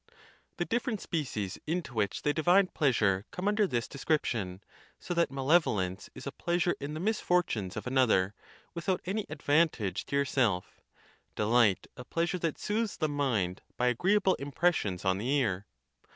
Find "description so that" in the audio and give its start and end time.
3.87-5.29